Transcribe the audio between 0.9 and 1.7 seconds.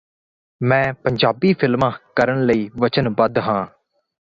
Punjabi